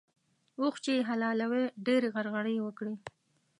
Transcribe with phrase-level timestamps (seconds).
[0.59, 2.93] اوښ چې يې حلالوی؛ ډېرې غرغړې يې وکړې.